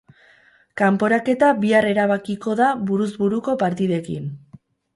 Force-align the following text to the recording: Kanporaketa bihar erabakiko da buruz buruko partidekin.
Kanporaketa 0.81 1.49
bihar 1.65 1.89
erabakiko 1.91 2.55
da 2.63 2.73
buruz 2.89 3.11
buruko 3.21 3.59
partidekin. 3.67 4.31